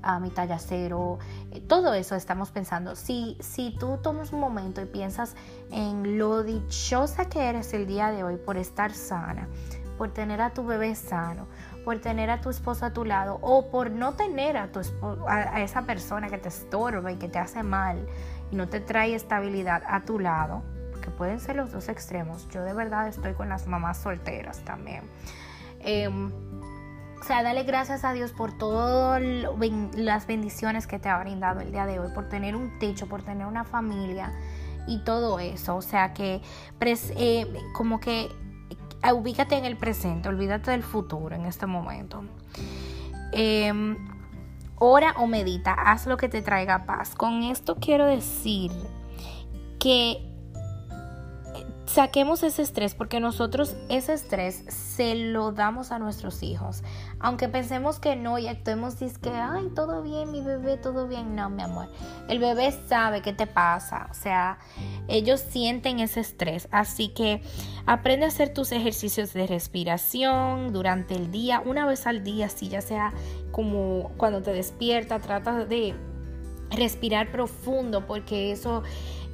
a 0.08 0.20
mi 0.20 0.30
talla. 0.30 0.58
Eh, 0.72 1.62
todo 1.68 1.94
eso 1.94 2.16
estamos 2.16 2.52
pensando. 2.52 2.96
Si, 2.96 3.38
si 3.42 3.76
tú 3.78 4.00
tomas 4.02 4.32
un 4.32 4.40
momento 4.40 4.82
y 4.82 4.86
piensas 4.86 5.36
en 5.70 6.18
lo 6.18 6.44
dichosa 6.44 7.26
que 7.26 7.50
eres 7.50 7.74
el 7.74 7.86
día 7.86 8.12
de 8.12 8.24
hoy 8.24 8.38
por 8.38 8.58
estar 8.58 8.94
sana, 8.94 9.48
por 9.98 10.14
tener 10.14 10.42
a 10.42 10.54
tu 10.54 10.66
bebé 10.66 10.96
sano, 10.96 11.48
por 11.84 12.00
tener 12.00 12.30
a 12.30 12.40
tu 12.40 12.50
esposo 12.50 12.86
a 12.86 12.94
tu 12.94 13.04
lado 13.04 13.40
o 13.42 13.70
por 13.70 13.92
no 13.92 14.14
tener 14.14 14.56
a, 14.56 14.72
tu 14.72 14.80
a 15.28 15.62
esa 15.62 15.82
persona 15.84 16.30
que 16.30 16.38
te 16.38 16.50
estorba 16.50 17.12
y 17.12 17.18
que 17.18 17.28
te 17.28 17.40
hace 17.40 17.64
mal, 17.64 18.08
y 18.50 18.56
no 18.56 18.70
te 18.70 18.80
trae 18.80 19.14
estabilidad 19.14 19.84
a 19.86 20.06
tu 20.06 20.20
lado, 20.20 20.64
porque 20.92 21.12
pueden 21.12 21.42
ser 21.42 21.58
los 21.58 21.72
dos 21.72 21.90
extremos. 21.90 22.48
Yo 22.50 22.64
de 22.64 22.74
verdad 22.74 23.08
estoy 23.08 23.34
con 23.34 23.50
las 23.50 23.68
mamás 23.68 23.98
solteras 23.98 24.60
también. 24.64 25.02
Em, 25.80 26.32
o 27.20 27.24
sea, 27.24 27.44
dale 27.44 27.64
gracias 27.64 28.04
a 28.04 28.14
Dios 28.14 28.32
por 28.32 28.58
todas 28.58 29.22
las 29.22 30.28
bendiciones 30.28 30.88
que 30.88 31.00
te 31.00 31.10
ha 31.10 31.20
brindado 31.20 31.62
el 31.62 31.72
día 31.72 31.86
de 31.86 32.00
hoy, 32.00 32.10
por 32.14 32.30
tener 32.30 32.56
un 32.56 32.80
techo, 32.80 33.08
por 33.08 33.24
tener 33.24 33.46
una 33.48 33.64
familia 33.64 34.32
y 34.88 35.00
todo 35.00 35.40
eso. 35.40 35.76
O 35.76 35.82
sea, 35.82 36.14
que 36.14 36.42
eh, 36.82 37.54
como 37.74 38.00
que 38.00 38.30
eh, 39.04 39.14
ubícate 39.14 39.56
en 39.58 39.66
el 39.66 39.78
presente, 39.78 40.30
olvídate 40.30 40.72
del 40.72 40.84
futuro 40.84 41.36
en 41.36 41.46
este 41.46 41.66
momento. 41.66 42.24
Eh, 43.34 43.96
Ora 44.80 45.16
o 45.18 45.26
medita, 45.26 45.74
haz 45.74 46.06
lo 46.06 46.18
que 46.18 46.30
te 46.30 46.44
traiga 46.44 46.86
paz. 46.86 47.16
Con 47.16 47.42
esto 47.42 47.78
quiero 47.78 48.06
decir 48.06 48.72
que 49.80 50.22
saquemos 51.88 52.44
ese 52.44 52.62
estrés 52.62 52.94
porque 52.94 53.20
nosotros 53.20 53.76
ese 53.90 54.14
estrés 54.14 54.64
se 54.68 55.16
lo 55.16 55.52
damos 55.52 55.92
a 55.92 56.00
nuestros 56.00 56.44
hijos. 56.44 56.84
aunque 57.20 57.48
pensemos 57.48 58.00
que 58.00 58.16
no 58.16 58.38
y 58.38 58.48
actuemos 58.48 58.96
que, 58.96 59.30
ay, 59.30 59.70
todo 59.74 60.04
bien, 60.04 60.32
mi 60.32 60.42
bebé, 60.42 60.78
todo 60.78 61.08
bien, 61.08 61.36
no, 61.36 61.50
mi 61.50 61.64
amor. 61.64 61.88
El 62.28 62.40
bebé 62.40 62.72
sabe 62.88 63.22
qué 63.22 63.34
te 63.34 63.48
pasa, 63.48 64.08
o 64.12 64.14
sea, 64.14 64.60
ellos 65.08 65.40
sienten 65.40 66.00
ese 66.00 66.20
estrés, 66.20 66.68
así 66.72 67.10
que 67.10 67.42
aprende 67.86 68.26
a 68.26 68.30
hacer 68.30 68.54
tus 68.54 68.72
ejercicios 68.72 69.34
de 69.34 69.48
respiración 69.48 70.74
durante 70.74 71.16
el 71.16 71.32
día, 71.32 71.62
una 71.66 71.88
vez 71.88 72.06
al 72.06 72.24
día, 72.24 72.50
si 72.50 72.68
ya 72.70 72.82
sea 72.82 73.14
como 73.52 74.12
cuando 74.18 74.42
te 74.42 74.52
despierta, 74.52 75.20
trata 75.20 75.66
de 75.66 75.96
respirar 76.72 77.32
profundo 77.32 78.06
porque 78.06 78.52
eso 78.52 78.84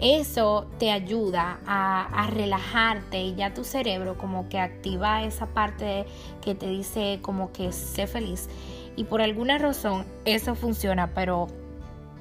eso 0.03 0.67
te 0.79 0.91
ayuda 0.91 1.59
a, 1.65 2.27
relajarte 2.29 3.21
y 3.21 3.35
ya 3.35 3.53
tu 3.53 3.63
cerebro 3.63 4.17
como 4.17 4.49
que 4.49 4.59
activa 4.59 5.23
esa 5.23 5.45
parte 5.45 6.05
que 6.41 6.55
te 6.55 6.67
dice 6.67 7.19
como 7.21 7.53
que 7.53 7.71
sé 7.71 8.05
feliz. 8.05 8.49
Y 8.97 9.05
por 9.05 9.21
alguna 9.21 9.57
razón 9.57 10.05
eso 10.25 10.55
funciona, 10.55 11.13
pero 11.13 11.47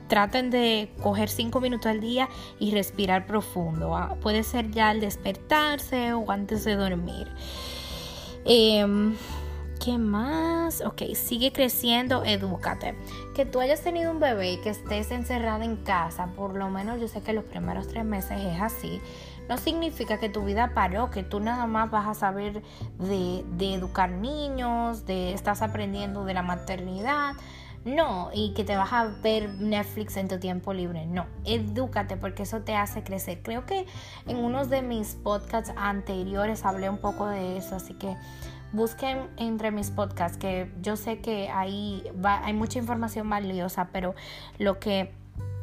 traten 0.07 0.51
de 0.51 0.91
coger 1.03 1.29
cinco 1.29 1.61
minutos 1.61 1.87
al 1.87 2.01
día 2.01 2.29
y 2.61 2.71
respirar 2.71 3.27
profundo. 3.27 3.97
¿ah? 3.97 4.15
Puede 4.21 4.45
ser 4.45 4.71
ya 4.71 4.91
al 4.91 5.01
despertarse 5.01 6.13
o 6.13 6.31
antes 6.31 6.65
de 6.65 6.77
dormir. 6.77 7.27
Em, 8.45 9.17
¿Qué 9.85 9.99
más? 9.99 10.81
Ok, 10.81 11.03
sigue 11.15 11.51
creciendo, 11.51 12.23
edúcate. 12.25 12.95
Que 13.35 13.45
tú 13.45 13.59
hayas 13.59 13.81
tenido 13.81 14.13
un 14.13 14.21
bebé 14.21 14.53
y 14.53 14.57
que 14.59 14.71
estés 14.71 15.11
encerrada 15.11 15.65
en 15.65 15.75
casa, 15.75 16.29
por 16.37 16.55
lo 16.55 16.71
menos 16.71 17.01
yo 17.01 17.09
sé 17.09 17.21
que 17.21 17.33
los 17.33 17.43
primeros 17.43 17.89
tres 17.89 18.05
meses 18.05 18.41
es 18.41 18.63
así, 18.63 19.01
no 19.49 19.59
significa 19.59 20.19
que 20.19 20.29
tu 20.29 20.45
vida 20.45 20.71
paró, 20.73 21.11
que 21.11 21.25
tú 21.25 21.41
nada 21.41 21.67
más 21.67 21.91
vas 21.91 22.07
a 22.07 22.15
saber 22.15 22.63
de, 23.01 23.45
educar 23.75 24.09
niños, 24.09 25.05
de 25.05 25.33
estás 25.33 25.63
aprendiendo 25.63 26.25
de 26.25 26.35
la 26.35 26.43
maternidad. 26.43 27.33
No, 27.85 28.31
y 28.33 28.55
que 28.55 28.63
te 28.63 28.77
vas 28.77 28.93
a 28.93 29.07
ver 29.07 29.53
Netflix 29.55 30.17
en 30.17 30.29
tu 30.29 30.39
tiempo 30.39 30.73
libre. 30.73 31.07
No, 31.07 31.27
edúcate 31.45 32.17
porque 32.17 32.45
eso 32.45 32.61
te 32.61 32.77
hace 32.77 33.03
crecer. 33.03 33.41
Creo 33.43 33.67
que 33.67 33.87
en 34.29 34.37
unos 34.37 34.71
de 34.71 34.83
mis 34.83 35.17
podcasts 35.17 35.73
anteriores 35.77 36.65
hablé 36.65 36.89
un 36.89 36.99
poco 36.99 37.27
de 37.27 37.57
eso, 37.57 37.75
así 37.75 37.95
que 37.95 38.17
busquen 38.73 39.29
entre 39.37 39.71
mis 39.71 39.91
podcasts, 39.91 40.39
que 40.39 40.71
yo 40.81 40.97
sé 40.97 41.21
que 41.21 41.49
ahí 41.51 42.03
hay 42.25 42.53
mucha 42.53 42.79
información 42.79 43.29
valiosa, 43.29 43.89
pero 43.93 44.15
lo 44.59 44.79
que 44.79 45.13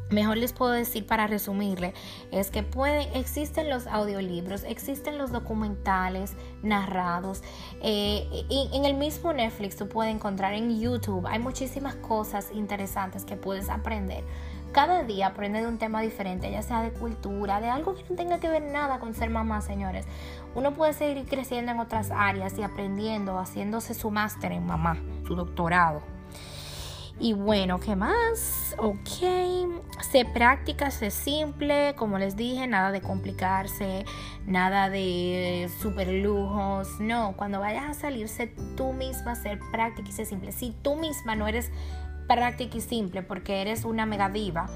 mejor 0.09 0.37
les 0.37 0.53
puedo 0.53 0.71
decir 0.71 1.05
para 1.05 1.27
resumirle 1.27 1.93
es 2.31 2.49
que 2.51 2.63
pueden, 2.63 3.07
existen 3.15 3.69
los 3.69 3.87
audiolibros, 3.87 4.63
existen 4.63 5.17
los 5.17 5.31
documentales 5.31 6.35
narrados. 6.63 7.43
Eh, 7.81 8.27
y 8.49 8.69
en 8.73 8.85
el 8.85 8.95
mismo 8.95 9.33
Netflix 9.33 9.75
tú 9.75 9.87
puedes 9.87 10.13
encontrar 10.13 10.53
en 10.53 10.79
YouTube, 10.79 11.27
hay 11.27 11.39
muchísimas 11.39 11.95
cosas 11.95 12.49
interesantes 12.53 13.25
que 13.25 13.35
puedes 13.35 13.69
aprender. 13.69 14.23
Cada 14.71 15.03
día 15.03 15.27
aprende 15.27 15.61
de 15.61 15.67
un 15.67 15.79
tema 15.79 16.01
diferente, 16.01 16.51
ya 16.51 16.61
sea 16.61 16.83
de 16.83 16.91
cultura, 16.91 17.59
de 17.59 17.69
algo 17.69 17.95
que 17.95 18.03
no 18.07 18.15
tenga 18.15 18.39
que 18.39 18.49
ver 18.49 18.61
nada 18.61 18.99
con 18.99 19.15
ser 19.15 19.29
mamá, 19.31 19.61
señores. 19.61 20.05
Uno 20.53 20.73
puede 20.75 20.93
seguir 20.93 21.25
creciendo 21.25 21.71
en 21.71 21.79
otras 21.79 22.11
áreas 22.11 22.57
y 22.57 22.63
aprendiendo, 22.63 23.39
haciéndose 23.39 23.95
su 23.95 24.11
máster 24.11 24.51
en 24.51 24.65
mamá, 24.65 24.97
su 25.25 25.35
doctorado. 25.35 26.01
Y 27.21 27.33
bueno, 27.33 27.81
¿qué 27.81 27.97
más? 27.97 28.75
Ok, 28.77 29.09
sé 30.09 30.23
práctica, 30.23 30.89
sé 30.89 31.11
simple, 31.11 31.93
como 31.97 32.17
les 32.17 32.37
dije, 32.37 32.65
nada 32.65 32.91
de 32.91 33.01
complicarse, 33.01 34.05
nada 34.45 34.89
de 34.89 35.69
super 35.81 36.07
lujos. 36.07 36.87
No, 37.01 37.33
cuando 37.35 37.59
vayas 37.59 37.89
a 37.89 37.93
salir, 37.93 38.29
sé 38.29 38.47
tú 38.77 38.93
misma, 38.93 39.35
ser 39.35 39.59
práctica 39.71 40.07
y 40.07 40.13
sé 40.13 40.23
simple. 40.23 40.53
Si 40.53 40.71
tú 40.81 40.95
misma 40.95 41.35
no 41.35 41.47
eres 41.47 41.71
práctica 42.29 42.77
y 42.77 42.81
simple 42.81 43.23
porque 43.23 43.61
eres 43.61 43.83
una 43.83 44.05
mega 44.05 44.29
diva, 44.29 44.67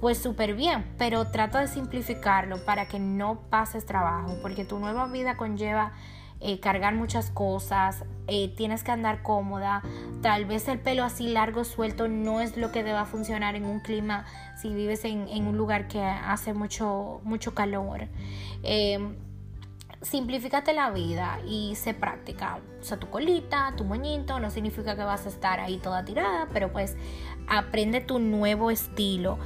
pues 0.00 0.18
súper 0.18 0.54
bien, 0.54 0.84
pero 0.98 1.30
trata 1.30 1.60
de 1.60 1.68
simplificarlo 1.68 2.64
para 2.64 2.88
que 2.88 2.98
no 2.98 3.42
pases 3.48 3.86
trabajo, 3.86 4.36
porque 4.42 4.64
tu 4.64 4.78
nueva 4.78 5.06
vida 5.06 5.36
conlleva 5.36 5.92
eh, 6.40 6.58
cargar 6.58 6.94
muchas 6.94 7.30
cosas, 7.30 8.04
eh, 8.26 8.52
tienes 8.56 8.82
que 8.82 8.90
andar 8.90 9.22
cómoda, 9.22 9.82
tal 10.20 10.46
vez 10.46 10.66
el 10.68 10.80
pelo 10.80 11.04
así 11.04 11.28
largo, 11.28 11.64
suelto, 11.64 12.08
no 12.08 12.40
es 12.40 12.56
lo 12.56 12.72
que 12.72 12.82
deba 12.82 13.04
funcionar 13.04 13.54
en 13.54 13.66
un 13.66 13.80
clima 13.80 14.24
si 14.60 14.74
vives 14.74 15.04
en, 15.04 15.46
un 15.46 15.56
lugar 15.56 15.86
que 15.86 16.02
hace 16.02 16.54
mucho, 16.54 17.20
mucho 17.22 17.54
calor. 17.54 18.08
Eh, 18.62 18.98
simplifícate 20.02 20.72
la 20.72 20.90
vida 20.90 21.38
y 21.46 21.74
sé 21.76 21.94
práctica. 21.94 22.58
O 22.80 22.84
sea, 22.84 22.98
tu 22.98 23.08
colita, 23.08 23.74
tu 23.76 23.84
moñito, 23.84 24.40
no 24.40 24.50
significa 24.50 24.96
que 24.96 25.04
vas 25.04 25.26
a 25.26 25.28
estar 25.28 25.60
ahí 25.60 25.78
toda 25.78 26.04
tirada, 26.04 26.48
pero 26.52 26.72
pues 26.72 26.96
aprende 27.48 28.00
tu 28.00 28.18
nuevo 28.18 28.70
estilo. 28.70 29.38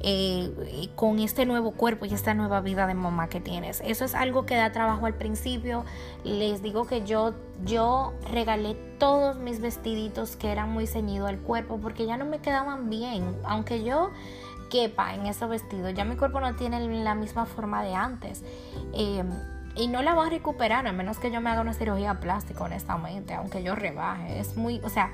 Eh, 0.00 0.90
con 0.94 1.18
este 1.18 1.46
nuevo 1.46 1.72
cuerpo 1.72 2.04
y 2.04 2.12
esta 2.12 2.34
nueva 2.34 2.60
vida 2.60 2.86
de 2.86 2.92
mamá 2.92 3.28
que 3.28 3.40
tienes. 3.40 3.80
Eso 3.80 4.04
es 4.04 4.14
algo 4.14 4.44
que 4.44 4.54
da 4.54 4.70
trabajo 4.70 5.06
al 5.06 5.14
principio. 5.14 5.84
Les 6.22 6.62
digo 6.62 6.86
que 6.86 7.04
yo, 7.06 7.32
yo 7.64 8.12
regalé 8.30 8.74
todos 8.98 9.36
mis 9.38 9.58
vestiditos 9.58 10.36
que 10.36 10.52
eran 10.52 10.70
muy 10.70 10.86
ceñidos 10.86 11.30
al 11.30 11.38
cuerpo 11.38 11.78
porque 11.80 12.06
ya 12.06 12.18
no 12.18 12.26
me 12.26 12.40
quedaban 12.40 12.90
bien. 12.90 13.36
Aunque 13.44 13.82
yo 13.82 14.10
quepa 14.70 15.14
en 15.14 15.26
esos 15.26 15.48
vestidos, 15.48 15.94
ya 15.94 16.04
mi 16.04 16.16
cuerpo 16.16 16.40
no 16.40 16.54
tiene 16.56 16.78
la 17.02 17.14
misma 17.14 17.46
forma 17.46 17.82
de 17.82 17.94
antes. 17.94 18.44
Eh, 18.92 19.24
y 19.76 19.88
no 19.88 20.02
la 20.02 20.14
voy 20.14 20.26
a 20.26 20.30
recuperar 20.30 20.86
a 20.86 20.92
menos 20.92 21.18
que 21.18 21.30
yo 21.30 21.40
me 21.40 21.50
haga 21.50 21.60
una 21.60 21.74
cirugía 21.74 22.18
plástica, 22.20 22.64
honestamente, 22.64 23.34
aunque 23.34 23.62
yo 23.62 23.74
rebaje. 23.74 24.40
Es 24.40 24.56
muy, 24.56 24.80
o 24.82 24.88
sea, 24.88 25.12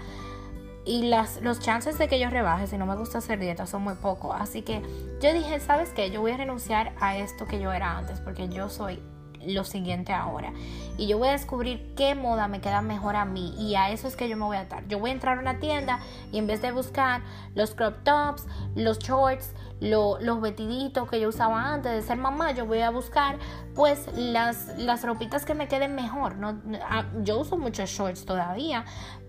y 0.85 1.09
las, 1.09 1.41
los 1.43 1.61
chances 1.61 1.99
de 1.99 2.09
que 2.09 2.19
yo 2.19 2.31
rebaje, 2.31 2.67
si 2.67 2.77
no 2.77 2.87
me 2.87 2.97
gusta 2.97 3.19
hacer 3.19 3.39
dieta, 3.39 3.67
son 3.67 3.83
muy 3.83 3.95
pocos. 3.95 4.35
Así 4.39 4.63
que 4.63 4.83
yo 5.21 5.33
dije, 5.33 5.61
¿sabes 5.61 5.91
qué? 5.91 6.11
Yo 6.11 6.21
voy 6.21 6.33
a 6.33 6.37
renunciar 6.37 6.93
a 7.01 7.17
esto 7.17 7.47
que 7.47 7.61
yo 7.61 7.73
era 7.73 7.99
antes, 7.99 8.21
porque 8.21 8.49
yo 8.49 8.69
soy 8.69 9.01
lo 9.47 9.65
siguiente 9.65 10.13
ahora. 10.13 10.53
Y 10.99 11.07
yo 11.07 11.19
voy 11.19 11.29
a 11.29 11.33
descubrir 11.33 11.95
qué 11.97 12.15
moda 12.15 12.49
me 12.49 12.61
queda 12.61 12.83
mejor 12.83 13.17
a 13.17 13.25
mí. 13.25 13.55
Y 13.59 13.75
a 13.75 13.91
eso 13.91 14.09
es 14.09 14.17
que 14.17 14.29
yo 14.29 14.37
me 14.37 14.45
voy 14.45 14.57
a 14.57 14.61
atar. 14.61 14.87
Yo 14.89 14.99
voy 14.99 15.11
a 15.11 15.13
entrar 15.15 15.39
a 15.39 15.41
una 15.41 15.59
tienda 15.59 16.01
y 16.31 16.39
en 16.39 16.47
vez 16.47 16.63
de 16.63 16.73
buscar 16.73 17.23
los 17.55 17.75
crop 17.75 18.03
tops, 18.05 18.47
los 18.75 18.99
shorts, 18.99 19.55
los 19.81 20.41
vestiditos 20.41 21.09
que 21.11 21.21
yo 21.21 21.29
usaba 21.29 21.73
antes 21.73 21.93
de 21.93 22.03
ser 22.03 22.17
mamá, 22.17 22.53
yo 22.53 22.67
voy 22.67 22.81
a 22.81 22.91
buscar 22.91 23.39
pues 23.75 24.07
las, 24.15 24.79
las 24.79 25.03
ropitas 25.03 25.45
que 25.45 25.55
me 25.55 25.67
queden 25.67 25.95
mejor. 25.95 26.37
¿no? 26.37 26.61
Ah, 26.83 27.07
yo 27.23 27.41
uso 27.41 27.57
muchos 27.57 27.91
shorts 27.91 28.25
todavía, 28.25 28.85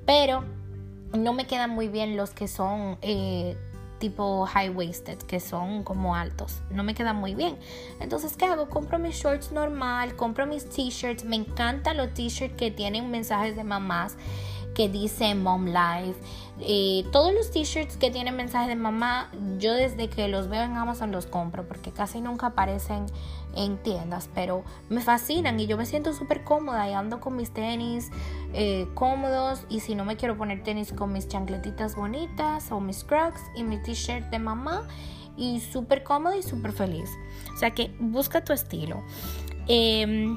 pero 0.05 0.43
no 1.13 1.33
me 1.33 1.47
quedan 1.47 1.69
muy 1.69 1.87
bien 1.87 2.17
los 2.17 2.31
que 2.31 2.47
son... 2.47 2.97
Eh, 3.01 3.57
tipo 4.03 4.45
high 4.45 4.67
waisted 4.67 5.17
que 5.19 5.39
son 5.39 5.85
como 5.85 6.13
altos. 6.13 6.61
No 6.69 6.83
me 6.83 6.93
quedan 6.93 7.15
muy 7.15 7.35
bien. 7.35 7.57
Entonces 8.01 8.35
qué 8.35 8.43
hago 8.43 8.67
compro 8.67 8.99
mis 8.99 9.15
shorts 9.15 9.53
normal 9.53 10.17
compro 10.17 10.45
mis 10.45 10.67
t-shirts. 10.69 11.23
Me 11.23 11.37
encantan 11.37 11.95
los 11.95 12.13
t-shirts 12.13 12.57
que 12.57 12.69
tienen 12.69 13.09
mensajes 13.11 13.55
de 13.55 13.63
mamás 13.63 14.17
que 14.73 14.89
dice 14.89 15.35
Mom 15.35 15.65
Life. 15.65 16.15
Eh, 16.59 17.05
todos 17.11 17.33
los 17.33 17.51
t-shirts 17.51 17.97
que 17.97 18.11
tienen 18.11 18.35
mensaje 18.35 18.69
de 18.69 18.75
mamá, 18.75 19.31
yo 19.59 19.73
desde 19.73 20.07
que 20.09 20.27
los 20.27 20.47
veo 20.47 20.63
en 20.63 20.77
Amazon 20.77 21.11
los 21.11 21.25
compro 21.25 21.67
porque 21.67 21.91
casi 21.91 22.21
nunca 22.21 22.47
aparecen 22.47 23.05
en 23.55 23.77
tiendas, 23.77 24.29
pero 24.33 24.63
me 24.89 25.01
fascinan 25.01 25.59
y 25.59 25.67
yo 25.67 25.77
me 25.77 25.85
siento 25.85 26.13
súper 26.13 26.43
cómoda 26.43 26.89
y 26.89 26.93
ando 26.93 27.19
con 27.19 27.35
mis 27.35 27.51
tenis 27.51 28.09
eh, 28.53 28.87
cómodos 28.93 29.65
y 29.69 29.79
si 29.79 29.95
no 29.95 30.05
me 30.05 30.15
quiero 30.15 30.37
poner 30.37 30.63
tenis 30.63 30.93
con 30.93 31.11
mis 31.11 31.27
chancletitas 31.27 31.95
bonitas 31.95 32.71
o 32.71 32.79
mis 32.79 33.03
crocs 33.03 33.41
y 33.55 33.63
mi 33.63 33.81
t-shirt 33.81 34.29
de 34.29 34.39
mamá 34.39 34.87
y 35.37 35.59
súper 35.59 36.03
cómoda 36.03 36.37
y 36.37 36.43
súper 36.43 36.71
feliz. 36.71 37.09
O 37.53 37.57
sea 37.57 37.71
que 37.71 37.95
busca 37.99 38.43
tu 38.43 38.53
estilo. 38.53 39.03
Eh, 39.67 40.35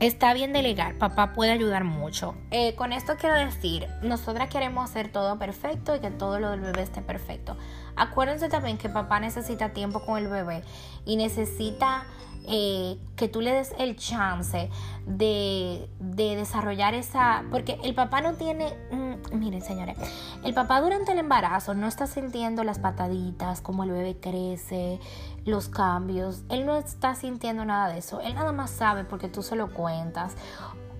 Está 0.00 0.32
bien 0.32 0.52
delegar, 0.52 0.96
papá 0.96 1.32
puede 1.32 1.50
ayudar 1.50 1.82
mucho. 1.82 2.36
Eh, 2.52 2.76
con 2.76 2.92
esto 2.92 3.16
quiero 3.18 3.34
decir, 3.34 3.88
nosotras 4.00 4.48
queremos 4.48 4.88
hacer 4.88 5.10
todo 5.10 5.40
perfecto 5.40 5.96
y 5.96 5.98
que 5.98 6.12
todo 6.12 6.38
lo 6.38 6.50
del 6.50 6.60
bebé 6.60 6.82
esté 6.82 7.02
perfecto. 7.02 7.56
Acuérdense 7.96 8.48
también 8.48 8.78
que 8.78 8.88
papá 8.88 9.18
necesita 9.18 9.70
tiempo 9.70 10.00
con 10.06 10.18
el 10.18 10.28
bebé 10.28 10.62
y 11.04 11.16
necesita 11.16 12.04
eh, 12.50 12.98
que 13.16 13.28
tú 13.28 13.40
le 13.40 13.52
des 13.52 13.74
el 13.78 13.96
chance 13.96 14.70
de, 15.06 15.88
desarrollar 15.98 16.94
esa... 16.94 17.44
Porque 17.50 17.78
el 17.84 17.94
papá 17.94 18.20
no 18.20 18.34
tiene... 18.34 18.72
Mm, 18.90 19.38
miren 19.38 19.62
señores, 19.62 19.96
el 20.44 20.54
papá 20.54 20.80
durante 20.80 21.12
el 21.12 21.18
embarazo 21.18 21.74
no 21.74 21.86
está 21.86 22.06
sintiendo 22.06 22.64
las 22.64 22.78
pataditas, 22.78 23.60
como 23.60 23.84
el 23.84 23.90
bebé 23.90 24.16
crece, 24.18 24.98
los 25.44 25.68
cambios. 25.68 26.42
Él 26.48 26.64
no 26.64 26.76
está 26.76 27.14
sintiendo 27.14 27.64
nada 27.64 27.92
de 27.92 27.98
eso. 27.98 28.20
Él 28.20 28.34
nada 28.34 28.52
más 28.52 28.70
sabe 28.70 29.04
porque 29.04 29.28
tú 29.28 29.42
se 29.42 29.56
lo 29.56 29.72
cuentas 29.72 30.34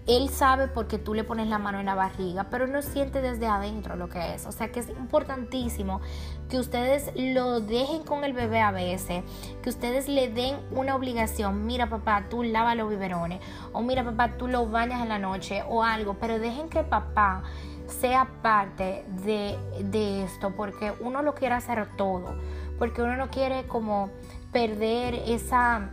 él 0.08 0.30
sabe 0.30 0.68
porque 0.68 0.98
tú 0.98 1.12
le 1.12 1.22
pones 1.22 1.48
la 1.48 1.58
mano 1.58 1.78
en 1.80 1.86
la 1.86 1.94
barriga, 1.94 2.44
pero 2.44 2.66
no 2.66 2.80
siente 2.80 3.20
desde 3.20 3.46
adentro 3.46 3.94
lo 3.94 4.08
que 4.08 4.34
es. 4.34 4.46
O 4.46 4.52
sea 4.52 4.72
que 4.72 4.80
es 4.80 4.88
importantísimo 4.88 6.00
que 6.48 6.58
ustedes 6.58 7.12
lo 7.14 7.60
dejen 7.60 8.02
con 8.04 8.24
el 8.24 8.32
bebé 8.32 8.62
a 8.62 8.70
veces, 8.70 9.22
que 9.62 9.68
ustedes 9.68 10.08
le 10.08 10.30
den 10.30 10.56
una 10.70 10.96
obligación. 10.96 11.66
Mira 11.66 11.90
papá, 11.90 12.24
tú 12.30 12.42
lava 12.42 12.74
los 12.74 12.88
biberones. 12.88 13.40
O 13.74 13.82
mira 13.82 14.02
papá, 14.02 14.38
tú 14.38 14.48
lo 14.48 14.66
bañas 14.66 15.02
en 15.02 15.10
la 15.10 15.18
noche 15.18 15.62
o 15.68 15.84
algo. 15.84 16.14
Pero 16.14 16.38
dejen 16.38 16.70
que 16.70 16.84
papá 16.84 17.42
sea 17.86 18.28
parte 18.40 19.04
de, 19.24 19.58
de 19.84 20.24
esto 20.24 20.54
porque 20.56 20.94
uno 21.00 21.20
lo 21.20 21.34
quiere 21.34 21.54
hacer 21.54 21.86
todo. 21.96 22.34
Porque 22.78 23.02
uno 23.02 23.16
no 23.16 23.28
quiere 23.28 23.66
como 23.66 24.08
perder 24.52 25.16
esa, 25.26 25.90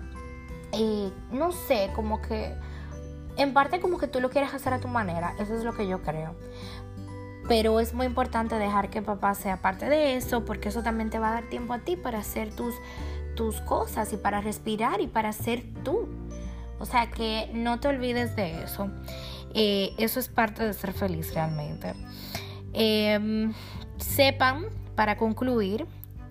eh, 0.72 1.12
no 1.32 1.52
sé, 1.52 1.92
como 1.94 2.22
que 2.22 2.56
en 3.38 3.54
parte 3.54 3.80
como 3.80 3.98
que 3.98 4.08
tú 4.08 4.20
lo 4.22 4.30
quieres 4.30 4.54
hacer 4.54 4.74
a 4.74 4.80
tu 4.80 4.88
manera, 4.88 5.36
eso 5.40 5.56
es 5.56 5.64
lo 5.64 5.74
que 5.74 5.88
yo 5.88 6.02
creo. 6.02 6.36
Pero 7.48 7.80
es 7.80 7.94
muy 7.94 8.08
importante 8.08 8.56
dejar 8.56 8.90
que 8.90 9.02
papá 9.02 9.36
sea 9.36 9.62
parte 9.62 9.88
de 9.88 10.16
eso, 10.16 10.46
porque 10.46 10.70
eso 10.70 10.82
también 10.82 11.10
te 11.10 11.20
va 11.20 11.30
a 11.30 11.32
dar 11.34 11.50
tiempo 11.50 11.74
a 11.74 11.80
ti 11.80 11.96
para 11.96 12.20
hacer 12.20 12.54
tus, 12.56 12.74
tus 13.36 13.62
cosas 13.62 14.12
y 14.14 14.18
para 14.18 14.42
respirar 14.42 15.00
y 15.02 15.08
para 15.08 15.32
ser 15.32 15.64
tú. 15.84 16.08
O 16.80 16.86
sea 16.86 17.12
que 17.12 17.50
no 17.54 17.80
te 17.80 17.88
olvides 17.88 18.36
de 18.36 18.64
eso. 18.64 18.90
Eh, 19.54 19.94
eso 19.98 20.20
es 20.20 20.28
parte 20.28 20.66
de 20.66 20.74
ser 20.74 20.92
feliz 20.92 21.34
realmente. 21.34 21.94
Em, 22.74 23.54
sepan, 23.98 24.66
para 24.96 25.16
concluir, 25.16 25.86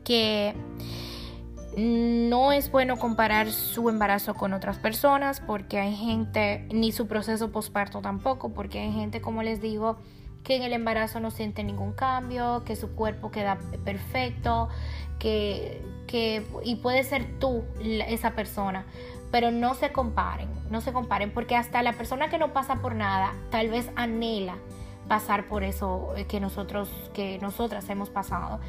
que 0.05 0.55
no 1.77 2.53
es 2.53 2.71
bueno 2.71 2.99
comparar 2.99 3.51
su 3.51 3.89
embarazo 3.89 4.35
con 4.35 4.53
otras 4.53 4.79
personas 4.79 5.41
porque 5.41 5.79
hay 5.79 5.95
gente, 5.95 6.67
ni 6.73 6.93
su 6.93 7.07
proceso 7.07 7.51
posparto 7.51 8.01
tampoco, 8.01 8.53
porque 8.53 8.81
hay 8.81 8.93
gente, 8.93 9.21
como 9.21 9.43
les 9.43 9.61
digo, 9.61 9.99
que 10.43 10.57
en 10.57 10.63
el 10.63 10.73
embarazo 10.73 11.21
no 11.21 11.31
siente 11.31 11.65
ningún 11.65 11.93
cambio, 11.93 12.63
que 12.65 12.77
su 12.77 12.95
cuerpo 12.95 13.31
queda 13.31 13.59
perfecto, 13.85 14.69
que, 15.19 15.83
que 16.07 16.47
y 16.65 16.77
puede 16.77 17.03
ser 17.03 17.39
tú 17.39 17.65
esa 17.81 18.33
persona, 18.33 18.85
pero 19.31 19.51
no 19.51 19.75
se 19.75 19.91
comparen, 19.91 20.49
no 20.71 20.81
se 20.81 20.93
comparen, 20.93 21.33
porque 21.33 21.57
hasta 21.57 21.83
la 21.83 21.95
persona 21.95 22.29
que 22.29 22.39
no 22.39 22.53
pasa 22.53 22.77
por 22.77 22.95
nada 22.95 23.33
tal 23.51 23.69
vez 23.69 23.91
anhela 23.97 24.57
pasar 25.09 25.49
por 25.49 25.63
eso 25.63 26.15
que 26.29 26.41
nosotros, 26.41 26.89
que 27.13 27.39
nosotras 27.39 27.89
hemos 27.89 28.11
pasado. 28.11 28.61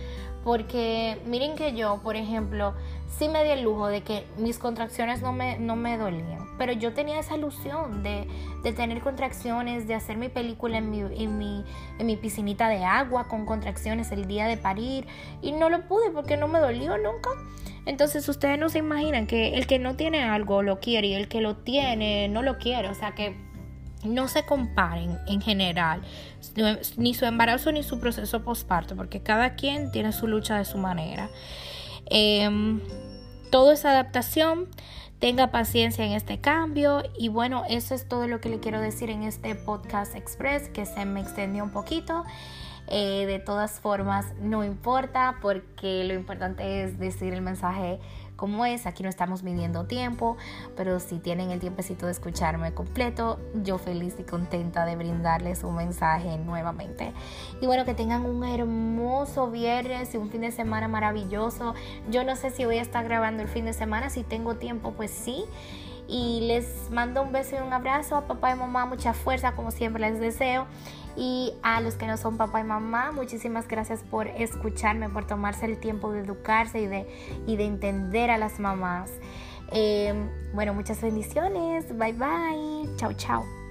Porque 0.44 1.20
miren 1.26 1.56
que 1.56 1.74
yo, 1.74 2.02
por 2.04 2.16
ejemplo, 2.16 2.76
sí 3.18 3.28
me 3.30 3.44
di 3.44 3.50
el 3.50 3.64
lujo 3.64 3.88
de 3.88 4.02
que 4.02 4.28
mis 4.38 4.60
contracciones 4.60 5.22
no 5.22 5.34
me, 5.34 5.58
no 5.58 5.76
me 5.76 5.98
dolían. 5.98 6.56
Pero 6.60 6.72
yo 6.72 6.94
tenía 6.94 7.20
esa 7.20 7.36
ilusión 7.36 8.04
de, 8.04 8.28
de 8.62 8.72
tener 8.72 9.02
contracciones, 9.02 9.88
de 9.88 9.96
hacer 9.96 10.18
mi 10.18 10.30
película 10.30 10.78
en 10.78 10.92
mi, 10.92 11.00
en, 11.00 11.38
mi, 11.40 11.66
en 11.98 12.06
mi 12.06 12.16
piscinita 12.16 12.70
de 12.70 12.86
agua 12.86 13.28
con 13.28 13.46
contracciones 13.46 14.12
el 14.12 14.28
día 14.28 14.46
de 14.46 14.58
parir. 14.58 15.08
Y 15.42 15.52
no 15.52 15.70
lo 15.70 15.88
pude 15.88 16.12
porque 16.12 16.38
no 16.38 16.48
me 16.48 16.60
dolió 16.60 16.96
nunca. 16.98 17.32
Entonces 17.88 18.30
ustedes 18.30 18.60
no 18.60 18.70
se 18.70 18.80
imaginan 18.80 19.26
que 19.26 19.56
el 19.56 19.66
que 19.66 19.80
no 19.80 19.96
tiene 19.96 20.24
algo 20.24 20.62
lo 20.62 20.80
quiere 20.80 21.08
y 21.08 21.14
el 21.16 21.28
que 21.28 21.42
lo 21.42 21.56
tiene 21.56 22.28
no 22.30 22.44
lo 22.44 22.60
quiere. 22.60 22.90
O 22.90 22.96
sea 22.96 23.14
que 23.14 23.36
no 24.06 24.28
se 24.28 24.46
comparen 24.46 25.18
en 25.28 25.42
general 25.42 26.02
ni 26.98 27.14
su 27.14 27.26
embarazo 27.26 27.72
ni 27.72 27.84
su 27.84 28.00
proceso 28.00 28.44
postparto, 28.44 28.96
porque 28.96 29.22
cada 29.22 29.56
quien 29.56 29.92
tiene 29.92 30.12
su 30.12 30.28
lucha 30.28 30.58
de 30.58 30.66
su 30.66 30.78
manera. 30.78 31.30
Em, 32.06 32.82
todo 33.52 33.72
es 33.72 33.86
adaptación. 33.86 34.68
Tenga 35.20 35.50
paciencia 35.50 36.06
en 36.06 36.12
este 36.12 36.40
cambio 36.40 37.04
y 37.18 37.30
bueno, 37.30 37.64
eso 37.70 37.96
es 37.96 38.08
todo 38.08 38.28
lo 38.28 38.42
que 38.42 38.50
le 38.50 38.60
quiero 38.60 38.82
decir 38.82 39.10
en 39.10 39.24
este 39.24 39.56
podcast 39.56 40.14
express 40.14 40.68
que 40.70 40.86
se 40.86 41.06
me 41.06 41.22
extendió 41.22 41.64
un 41.64 41.72
poquito. 41.72 42.26
Eh, 42.88 43.26
de 43.26 43.40
todas 43.40 43.80
formas, 43.80 44.28
no 44.40 44.64
importa 44.64 45.38
porque 45.42 46.04
lo 46.04 46.14
importante 46.14 46.84
es 46.84 47.00
decir 47.00 47.34
el 47.34 47.42
mensaje 47.42 48.00
como 48.36 48.66
es. 48.66 48.86
Aquí 48.86 49.04
no 49.04 49.10
estamos 49.10 49.44
midiendo 49.44 49.86
tiempo, 49.86 50.38
pero 50.76 51.00
si 51.00 51.20
tienen 51.20 51.52
el 51.52 51.60
tiempecito 51.60 52.06
de 52.06 52.12
escucharme 52.12 52.74
completo, 52.74 53.40
yo 53.64 53.78
feliz 53.78 54.16
y 54.20 54.24
contenta 54.24 54.86
de 54.86 54.96
brindarles 54.96 55.64
un 55.64 55.76
mensaje 55.76 56.38
nuevamente. 56.38 57.14
Y 57.62 57.66
bueno, 57.66 57.86
que 57.86 57.94
tengan 57.94 58.26
un 58.26 58.44
hermoso 58.44 59.50
viernes 59.50 60.14
y 60.14 60.18
un 60.18 60.30
fin 60.30 60.42
de 60.42 60.52
semana 60.52 60.88
maravilloso. 60.88 61.74
Yo 62.10 62.24
no 62.24 62.36
sé 62.36 62.50
si 62.50 62.66
voy 62.66 62.78
a 62.78 62.82
estar 62.82 63.04
grabando 63.06 63.44
el 63.44 63.50
fin 63.50 63.66
de 63.66 63.74
semana, 63.74 64.10
si 64.10 64.24
tengo 64.24 64.56
tiempo, 64.56 64.92
pues 64.92 65.12
sí. 65.12 65.46
Y 66.08 66.42
les 66.42 66.92
mando 66.92 67.24
un 67.24 67.32
beso 67.32 67.56
y 67.56 67.60
un 67.60 67.74
abrazo 67.74 68.16
a 68.16 68.28
papá 68.28 68.52
y 68.52 68.56
mamá, 68.56 68.86
mucha 68.86 69.14
fuerza 69.14 69.54
como 69.54 69.72
siempre 69.72 70.02
les 70.02 70.20
deseo. 70.20 70.68
Y 71.16 71.54
a 71.64 71.80
los 71.82 71.96
que 71.96 72.08
no 72.08 72.18
son 72.18 72.38
papá 72.38 72.60
y 72.60 72.64
mamá, 72.64 73.12
muchísimas 73.12 73.68
gracias 73.68 74.04
por 74.04 74.28
escucharme, 74.28 75.10
por 75.10 75.26
tomarse 75.26 75.66
el 75.66 75.80
tiempo 75.80 76.12
de 76.12 76.20
educarse 76.20 76.80
y 76.82 76.88
de, 76.88 77.08
y 77.48 77.56
de 77.56 77.66
entender 77.66 78.30
a 78.32 78.38
las 78.38 78.60
mamás. 78.60 79.12
Eh, 79.72 80.14
bueno, 80.54 80.74
muchas 80.74 81.02
bendiciones. 81.02 81.86
Bye 81.98 82.14
bye. 82.14 82.96
Chao, 82.98 83.14
chao. 83.14 83.65